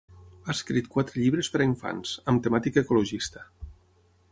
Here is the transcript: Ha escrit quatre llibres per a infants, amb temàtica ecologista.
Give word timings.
Ha 0.45 0.53
escrit 0.53 0.87
quatre 0.95 1.21
llibres 1.25 1.51
per 1.55 1.61
a 1.61 1.67
infants, 1.73 2.15
amb 2.33 2.43
temàtica 2.47 2.85
ecologista. 2.89 3.47